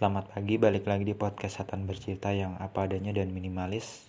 [0.00, 4.08] Selamat pagi, balik lagi di podcast Satan Bercerita yang apa adanya dan minimalis.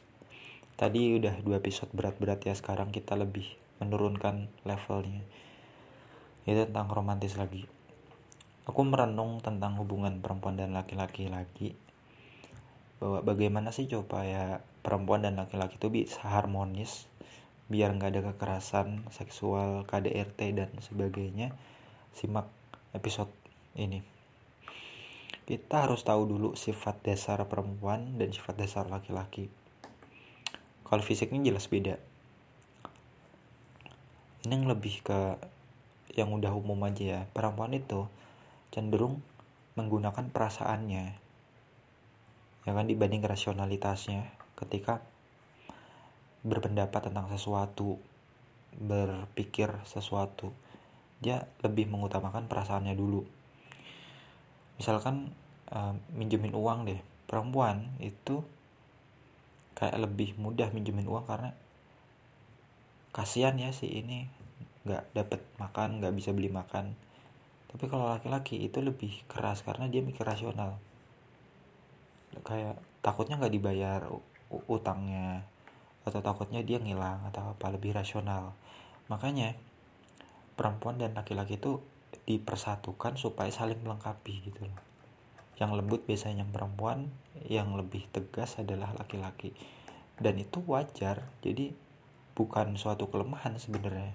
[0.80, 3.44] Tadi udah dua episode berat-berat ya, sekarang kita lebih
[3.84, 5.20] menurunkan levelnya.
[6.48, 7.68] Itu tentang romantis lagi.
[8.72, 11.76] Aku merenung tentang hubungan perempuan dan laki-laki lagi.
[13.04, 17.12] Bahwa bagaimana sih coba ya perempuan dan laki-laki itu bisa harmonis
[17.68, 21.52] Biar nggak ada kekerasan seksual, KDRT dan sebagainya.
[22.16, 22.48] Simak
[22.96, 23.36] episode
[23.76, 24.21] ini
[25.52, 29.52] kita harus tahu dulu sifat dasar perempuan dan sifat dasar laki-laki.
[30.88, 32.00] Kalau fisiknya jelas beda.
[34.48, 35.36] Ini yang lebih ke
[36.16, 37.22] yang udah umum aja ya.
[37.36, 38.08] Perempuan itu
[38.72, 39.20] cenderung
[39.76, 41.20] menggunakan perasaannya.
[42.64, 45.04] Ya kan dibanding rasionalitasnya ketika
[46.48, 48.00] berpendapat tentang sesuatu,
[48.80, 50.56] berpikir sesuatu.
[51.20, 53.42] Dia lebih mengutamakan perasaannya dulu
[54.82, 55.30] misalkan
[56.12, 57.00] minjemin uang deh.
[57.28, 58.44] Perempuan itu
[59.72, 61.56] kayak lebih mudah minjemin uang karena
[63.16, 64.28] kasihan ya si ini
[64.84, 66.92] nggak dapet makan nggak bisa beli makan.
[67.72, 70.76] Tapi kalau laki-laki itu lebih keras karena dia mikir rasional.
[72.44, 74.02] Kayak takutnya nggak dibayar
[74.68, 75.48] utangnya
[76.04, 78.52] atau takutnya dia ngilang atau apa lebih rasional.
[79.08, 79.56] Makanya
[80.60, 81.80] perempuan dan laki-laki itu
[82.28, 84.91] dipersatukan supaya saling melengkapi gitu loh
[85.60, 87.12] yang lembut biasanya perempuan
[87.48, 89.52] yang lebih tegas adalah laki-laki.
[90.22, 91.74] Dan itu wajar jadi
[92.38, 94.14] bukan suatu kelemahan sebenarnya.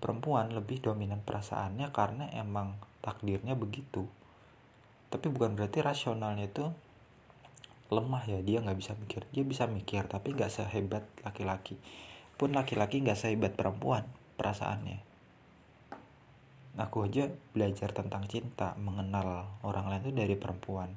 [0.00, 4.08] Perempuan lebih dominan perasaannya karena emang takdirnya begitu.
[5.10, 6.64] Tapi bukan berarti rasionalnya itu
[7.90, 9.26] lemah ya dia nggak bisa mikir.
[9.34, 11.76] Dia bisa mikir tapi nggak sehebat laki-laki.
[12.38, 14.08] Pun laki-laki nggak sehebat perempuan
[14.40, 15.09] perasaannya
[16.78, 20.90] aku aja belajar tentang cinta mengenal orang lain itu dari perempuan.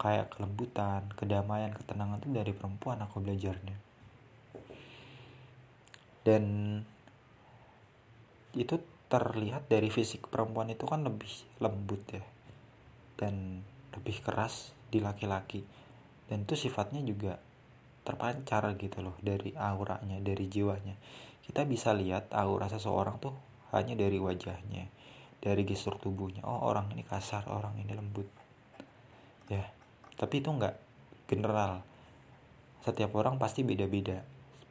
[0.00, 3.76] Kayak kelembutan kedamaian ketenangan itu dari perempuan aku belajarnya.
[6.22, 6.44] Dan
[8.56, 8.76] itu
[9.12, 11.28] terlihat dari fisik perempuan itu kan lebih
[11.60, 12.24] lembut ya
[13.20, 13.60] dan
[13.92, 15.60] lebih keras di laki-laki.
[16.26, 17.36] Dan itu sifatnya juga
[18.02, 20.96] terpancar gitu loh dari auranya dari jiwanya.
[21.42, 24.88] Kita bisa lihat aura seseorang tuh hanya dari wajahnya
[25.42, 26.46] dari gestur tubuhnya.
[26.46, 28.28] Oh orang ini kasar orang ini lembut.
[29.50, 29.66] Ya
[30.14, 30.78] tapi itu enggak
[31.26, 31.82] general.
[32.86, 34.22] Setiap orang pasti beda-beda.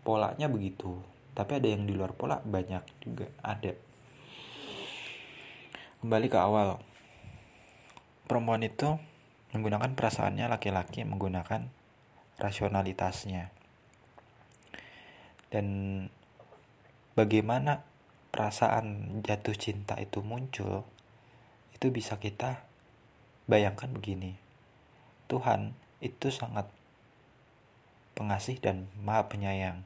[0.01, 0.95] Polanya begitu
[1.31, 3.72] tapi ada yang di luar pola banyak juga ada.
[6.03, 6.81] Kembali ke awal.
[8.28, 9.00] Perempuan itu
[9.56, 11.67] menggunakan perasaannya laki-laki menggunakan
[12.40, 13.51] rasionalitasnya.
[15.51, 15.67] Dan
[17.16, 17.84] bagaimana
[18.31, 20.88] perasaan jatuh cinta itu muncul,
[21.75, 22.64] itu bisa kita
[23.46, 24.40] bayangkan begini.
[25.28, 26.72] Tuhan itu sangat
[28.16, 29.84] pengasih dan maha penyayang.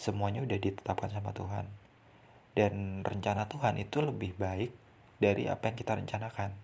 [0.00, 1.68] Semuanya udah ditetapkan sama Tuhan.
[2.56, 4.72] Dan rencana Tuhan itu lebih baik
[5.20, 6.56] dari apa yang kita rencanakan.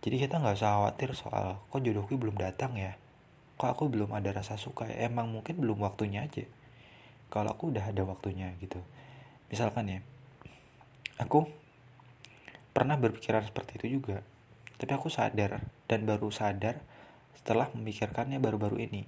[0.00, 2.96] Jadi kita nggak usah khawatir soal kok jodohku belum datang ya.
[3.60, 5.12] Kok aku belum ada rasa suka ya.
[5.12, 6.48] Emang mungkin belum waktunya aja.
[7.28, 8.80] Kalau aku udah ada waktunya gitu
[9.50, 10.00] misalkan ya
[11.18, 11.44] aku
[12.70, 14.22] pernah berpikiran seperti itu juga.
[14.80, 16.80] Tapi aku sadar dan baru sadar
[17.36, 19.02] setelah memikirkannya baru-baru ini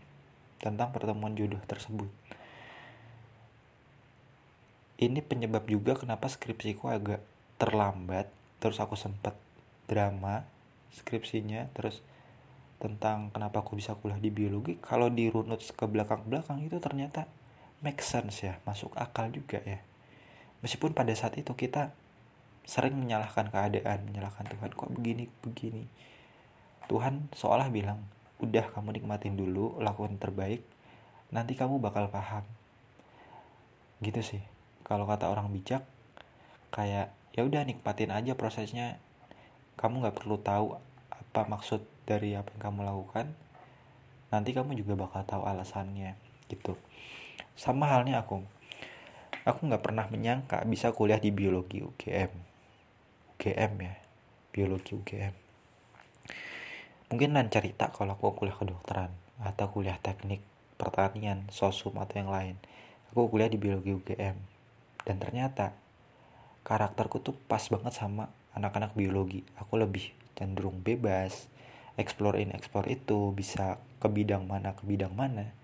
[0.60, 2.10] tentang pertemuan jodoh tersebut.
[5.00, 7.24] Ini penyebab juga kenapa skripsiku agak
[7.56, 8.28] terlambat
[8.62, 9.34] terus aku sempat
[9.91, 10.47] drama
[10.94, 12.04] skripsinya terus
[12.78, 14.76] tentang kenapa aku bisa kuliah di biologi.
[14.78, 17.24] Kalau dirunut ke belakang-belakang itu ternyata
[17.82, 19.82] make sense ya masuk akal juga ya
[20.62, 21.93] meskipun pada saat itu kita
[22.62, 25.84] sering menyalahkan keadaan menyalahkan Tuhan kok begini begini?
[26.87, 28.03] Tuhan seolah bilang
[28.43, 30.62] udah kamu nikmatin dulu lakukan terbaik
[31.34, 32.45] nanti kamu bakal paham.
[34.05, 34.43] Gitu sih.
[34.83, 35.83] Kalau kata orang bijak
[36.75, 39.01] kayak ya udah nikmatin aja prosesnya.
[39.81, 40.77] Kamu nggak perlu tahu
[41.09, 43.33] apa maksud dari apa yang kamu lakukan.
[44.28, 46.15] Nanti kamu juga bakal tahu alasannya.
[46.53, 46.77] Gitu.
[47.57, 48.45] Sama halnya aku
[49.47, 52.33] aku nggak pernah menyangka bisa kuliah di biologi UGM
[53.36, 53.94] UGM ya
[54.53, 55.34] biologi UGM
[57.12, 59.12] mungkin lain cerita kalau aku kuliah kedokteran
[59.42, 60.41] atau kuliah teknik
[60.83, 62.56] pertanian sosum atau yang lain.
[63.15, 64.34] Aku kuliah di biologi UGM
[65.06, 65.77] dan ternyata
[66.66, 69.47] karakterku tuh pas banget sama anak-anak biologi.
[69.62, 71.47] Aku lebih cenderung bebas
[71.95, 75.54] explore in explore itu bisa ke bidang mana ke bidang mana.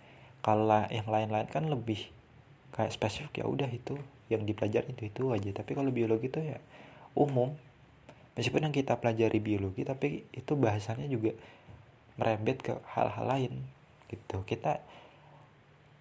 [0.45, 2.13] Kalau yang lain-lain kan lebih
[2.75, 3.97] kayak spesifik ya udah itu
[4.29, 5.51] yang dipelajari itu itu aja.
[5.53, 6.59] Tapi kalau biologi itu ya
[7.17, 7.57] umum.
[8.39, 11.35] Meskipun yang kita pelajari biologi tapi itu bahasannya juga
[12.21, 13.53] merembet ke hal-hal lain
[14.07, 14.47] gitu.
[14.47, 14.79] Kita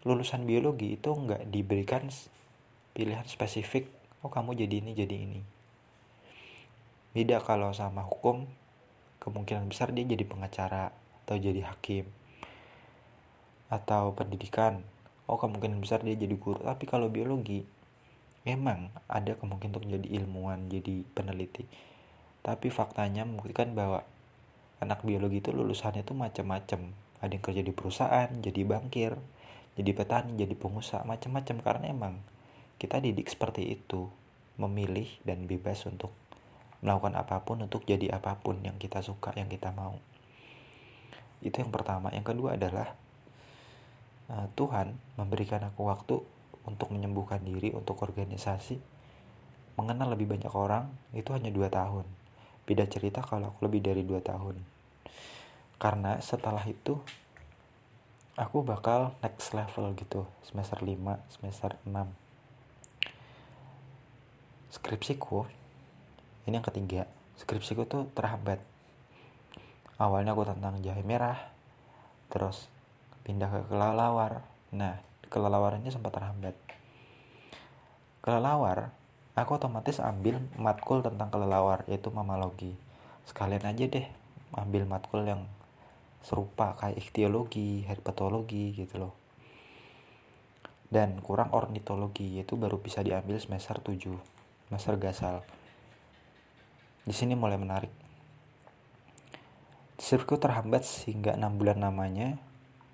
[0.05, 2.07] lulusan biologi itu nggak diberikan
[2.93, 3.89] pilihan spesifik
[4.21, 5.41] oh kamu jadi ini jadi ini.
[7.17, 8.45] Beda kalau sama hukum
[9.17, 10.93] kemungkinan besar dia jadi pengacara
[11.25, 12.05] atau jadi hakim
[13.67, 14.79] atau pendidikan
[15.27, 16.63] oh kemungkinan besar dia jadi guru.
[16.63, 17.67] Tapi kalau biologi
[18.47, 21.67] memang ada kemungkinan untuk jadi ilmuwan jadi peneliti.
[22.41, 24.07] Tapi faktanya membuktikan bahwa
[24.79, 26.95] anak biologi itu lulusannya itu macam-macam.
[27.19, 29.19] Ada yang kerja di perusahaan jadi bankir
[29.77, 31.55] jadi petani jadi pengusaha macam-macam.
[31.59, 32.15] Karena emang
[32.79, 34.07] kita didik seperti itu
[34.57, 36.15] memilih dan bebas untuk
[36.81, 39.99] melakukan apa pun untuk jadi apa pun yang kita suka yang kita mau.
[41.41, 42.09] Itu yang pertama.
[42.13, 42.97] Yang kedua adalah
[44.31, 46.15] uh, Tuhan memberikan aku waktu
[46.67, 48.79] untuk menyembuhkan diri untuk organisasi
[49.77, 52.07] mengenal lebih banyak orang itu hanya dua tahun
[52.67, 54.59] Beda cerita kalau aku lebih dari 2 tahun.
[55.79, 56.99] Karena setelah itu
[58.35, 60.99] aku bakal next level gitu, semester 5,
[61.31, 62.11] semester 6.
[64.75, 65.47] Skripsiku
[66.43, 67.07] ini yang ketiga.
[67.39, 68.59] Skripsiku tuh terhambat.
[69.95, 71.39] Awalnya aku tentang jahe merah,
[72.27, 72.67] terus
[73.27, 74.47] pindah ke kelelawar.
[74.71, 76.55] Nah, kelelawar sempat terhambat.
[78.23, 78.95] Kelelawar
[79.37, 82.73] aku otomatis ambil matkul tentang kelelawar yaitu mamalogi
[83.29, 84.07] sekalian aja deh
[84.57, 85.45] ambil matkul yang
[86.25, 89.13] serupa kayak ikhtiologi, herpetologi gitu loh
[90.89, 94.17] dan kurang ornitologi yaitu baru bisa diambil semester 7
[94.71, 95.45] semester gasal
[97.05, 97.93] di sini mulai menarik
[99.97, 102.37] Sirku terhambat sehingga enam bulan namanya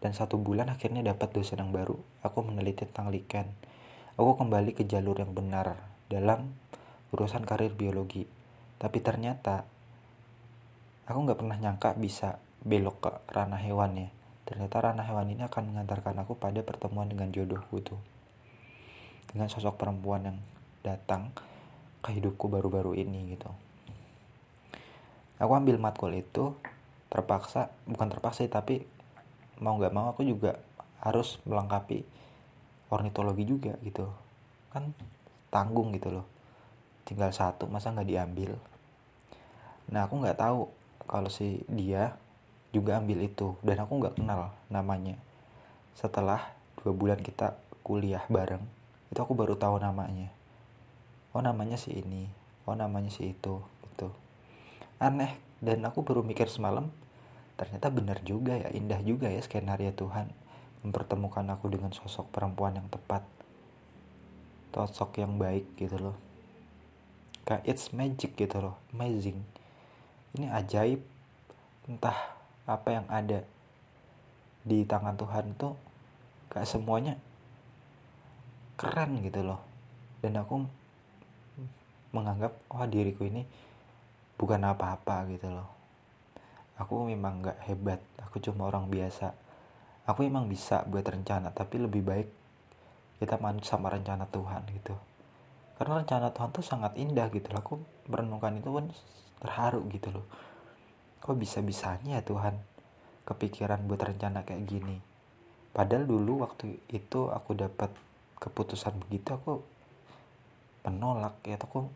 [0.03, 1.95] dan satu bulan akhirnya dapat dosen yang baru.
[2.27, 3.47] Aku meneliti tentang lichen.
[4.19, 5.79] Aku kembali ke jalur yang benar
[6.11, 6.51] dalam
[7.15, 8.27] urusan karir biologi.
[8.75, 9.63] Tapi ternyata
[11.07, 12.35] aku nggak pernah nyangka bisa
[12.67, 14.09] belok ke ranah hewan ya.
[14.44, 18.01] Ternyata ranah hewan ini akan mengantarkan aku pada pertemuan dengan jodohku tuh.
[19.31, 20.38] Dengan sosok perempuan yang
[20.83, 21.31] datang
[22.03, 23.47] ke hidupku baru-baru ini gitu.
[25.39, 26.59] Aku ambil matkul itu
[27.07, 28.83] terpaksa, bukan terpaksa tapi
[29.59, 30.57] mau nggak mau aku juga
[31.03, 32.05] harus melengkapi
[32.89, 34.09] ornitologi juga gitu.
[34.71, 34.94] Kan
[35.53, 36.25] tanggung gitu loh.
[37.03, 38.55] Tinggal satu masa nggak diambil?
[39.91, 40.71] Nah aku nggak tahu
[41.05, 42.15] kalau si dia
[42.73, 45.19] juga ambil itu dan aku nggak kenal namanya.
[45.94, 47.53] Setelah dua bulan kita
[47.83, 48.63] kuliah bareng
[49.11, 50.31] itu aku baru tahu namanya.
[51.35, 52.25] Oh namanya si ini
[52.63, 53.59] oh namanya si itu
[53.94, 54.09] gitu.
[54.97, 56.88] Aneh dan aku baru mikir semalam
[57.53, 60.29] ternyata benar juga ya indah juga ya skenario Tuhan
[60.81, 63.23] mempertemukan aku dengan sosok perempuan yang tepat
[64.73, 66.17] sosok yang baik gitu loh.
[67.45, 69.38] Kayak it's magic gitu loh amazing.
[70.33, 71.00] Ini ajaib
[71.85, 72.17] entah
[72.65, 73.45] apa yang ada
[74.65, 75.77] di tangan Tuhan tuh
[76.50, 77.13] kayak semuanya
[78.75, 79.61] keren gitu loh.
[80.25, 80.65] Dan aku
[82.13, 83.45] menganggap oh diriku ini
[84.41, 85.82] bukan apa-apa gitu loh
[86.78, 88.02] aku memang nggak hebat
[88.34, 89.38] aku cuma orang biasa.
[90.10, 92.28] Aku emang bisa buat rencana tapi lebih baik
[93.22, 94.98] kita manut sama rencana Tuhan gitu.
[95.78, 97.62] Karena rencana Tuhan tuh sangat indah gitu loh.
[97.62, 97.74] Aku
[98.10, 98.90] merenungkan itu pun
[99.38, 100.25] terharu gitu loh.
[101.22, 102.58] Kok bisa bisanya ya Tuhan
[103.30, 104.98] kepikiran buat rencana kayak gini?
[105.72, 107.94] Padahal dulu waktu itu aku dapat
[108.42, 109.62] keputusan begitu aku
[110.84, 111.88] menolak ya aku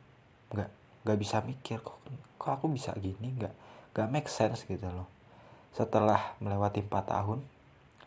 [0.54, 0.70] nggak
[1.04, 1.98] nggak bisa mikir kok
[2.38, 3.36] kok aku bisa gini?
[3.36, 3.54] Nggak
[3.98, 5.10] nggak make sense gitu loh
[5.74, 7.42] setelah melewati 4 tahun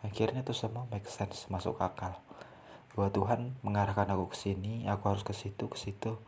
[0.06, 2.14] akhirnya tuh semua make sense masuk akal
[2.94, 6.18] bahwa Tuhan mengarahkan aku ke sini, aku harus ke situ, ke situ.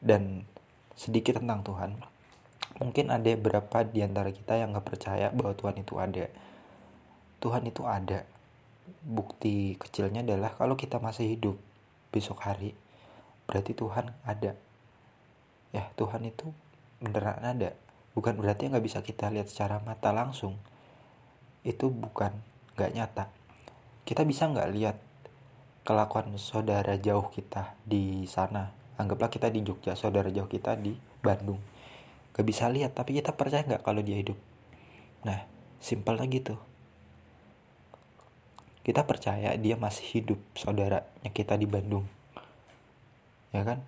[0.00, 0.48] Dan
[0.96, 2.00] sedikit tentang Tuhan.
[2.80, 6.26] Mungkin ada beberapa di antara kita yang gak percaya bahwa Tuhan itu ada.
[7.38, 8.24] Tuhan itu ada.
[9.04, 11.56] Bukti kecilnya adalah kalau kita masih hidup
[12.12, 12.72] besok hari,
[13.48, 14.56] berarti Tuhan ada.
[15.70, 16.52] Ya, Tuhan itu
[17.04, 17.76] beneran ada.
[18.16, 20.56] Bukan berarti nggak bisa kita lihat secara mata langsung.
[21.60, 22.32] Itu bukan
[22.74, 23.24] nggak nyata.
[24.08, 24.96] Kita bisa nggak lihat
[25.84, 28.72] kelakuan saudara jauh kita di sana?
[28.96, 31.60] Anggaplah kita di Jogja saudara jauh kita di Bandung.
[32.34, 34.38] Gak bisa lihat tapi kita percaya nggak kalau dia hidup?
[35.22, 35.46] Nah
[35.78, 36.56] simpelnya gitu
[38.84, 42.04] kita percaya dia masih hidup saudaranya kita di Bandung.
[43.48, 43.80] Ya kan?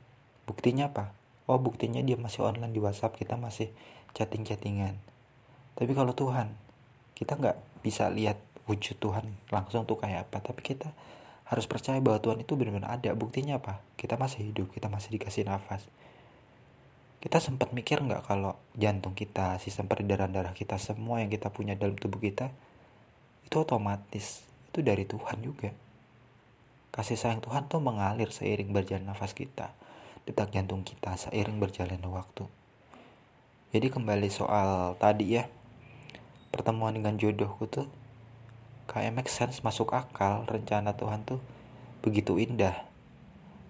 [0.48, 1.12] Buktinya apa
[1.46, 3.70] oh buktinya dia masih online di WhatsApp kita masih
[4.12, 4.98] chatting chattingan
[5.78, 6.52] tapi kalau Tuhan
[7.16, 10.90] kita nggak bisa lihat wujud Tuhan langsung tuh kayak apa tapi kita
[11.46, 13.14] harus percaya bahwa Tuhan itu benar-benar ada.
[13.14, 13.78] Buktinya apa?
[13.94, 15.86] Kita masih hidup kita masih dikasih nafas.
[17.22, 21.74] Kita sempat mikir nggak kalau jantung kita sistem peredaran darah kita semua yang kita punya
[21.78, 22.50] dalam tubuh kita
[23.46, 24.42] itu otomatis
[24.74, 25.70] itu dari Tuhan juga.
[26.90, 29.70] Kasih sayang Tuhan tuh mengalir seiring berjalan nafas kita
[30.26, 32.50] detak jantung kita seiring berjalannya waktu.
[33.70, 35.46] Jadi kembali soal tadi ya
[36.50, 37.86] pertemuan dengan jodohku tuh
[38.90, 41.38] kayak make sense masuk akal rencana Tuhan tuh
[42.02, 42.74] begitu indah.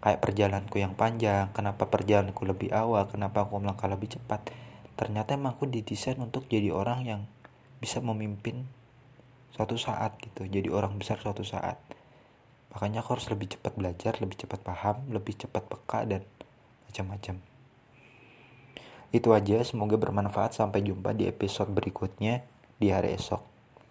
[0.00, 4.48] Kayak perjalananku yang panjang kenapa perjalananku lebih awal kenapa aku melangkah lebih cepat.
[4.96, 7.20] Ternyata emang aku didesain untuk jadi orang yang
[7.84, 8.64] bisa memimpin
[9.52, 11.76] suatu saat gitu jadi orang besar suatu saat.
[12.72, 16.24] Makanya aku harus lebih cepat belajar lebih cepat paham lebih cepat peka dan
[16.88, 17.38] macam-macam.
[19.14, 20.58] Itu aja, semoga bermanfaat.
[20.58, 22.44] Sampai jumpa di episode berikutnya
[22.76, 23.55] di hari esok.